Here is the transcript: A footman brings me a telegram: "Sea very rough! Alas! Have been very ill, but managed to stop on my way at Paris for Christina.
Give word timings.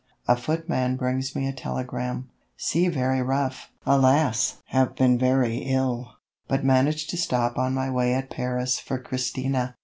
A 0.27 0.35
footman 0.35 0.95
brings 0.97 1.35
me 1.35 1.47
a 1.47 1.53
telegram: 1.53 2.27
"Sea 2.57 2.87
very 2.87 3.21
rough! 3.21 3.69
Alas! 3.85 4.57
Have 4.69 4.95
been 4.95 5.15
very 5.19 5.57
ill, 5.57 6.13
but 6.47 6.65
managed 6.65 7.11
to 7.11 7.17
stop 7.17 7.55
on 7.59 7.75
my 7.75 7.91
way 7.91 8.15
at 8.15 8.31
Paris 8.31 8.79
for 8.79 8.97
Christina. 8.97 9.75